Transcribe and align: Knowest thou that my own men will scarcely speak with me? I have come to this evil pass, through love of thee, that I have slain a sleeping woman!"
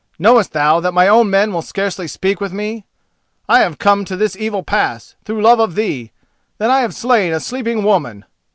Knowest 0.17 0.53
thou 0.53 0.79
that 0.79 0.93
my 0.95 1.07
own 1.07 1.29
men 1.29 1.53
will 1.53 1.61
scarcely 1.61 2.07
speak 2.07 2.41
with 2.41 2.51
me? 2.51 2.87
I 3.47 3.59
have 3.59 3.77
come 3.77 4.03
to 4.05 4.15
this 4.15 4.35
evil 4.35 4.63
pass, 4.63 5.13
through 5.25 5.43
love 5.43 5.59
of 5.59 5.75
thee, 5.75 6.11
that 6.57 6.71
I 6.71 6.79
have 6.81 6.95
slain 6.95 7.31
a 7.33 7.39
sleeping 7.39 7.83
woman!" 7.83 8.25